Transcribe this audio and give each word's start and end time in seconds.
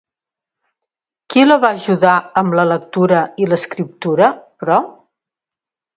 Qui 1.33 1.43
la 1.49 1.57
va 1.65 1.71
ajudar 1.81 2.15
amb 2.43 2.57
la 2.61 2.65
lectura 2.71 3.23
i 3.45 3.51
l'escriptura, 3.53 4.35
però? 4.63 4.83